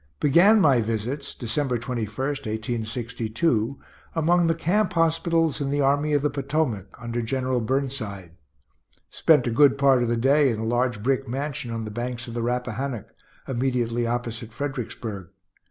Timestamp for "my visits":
0.61-1.35